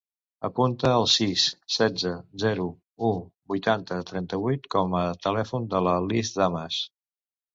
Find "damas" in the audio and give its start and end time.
6.43-6.83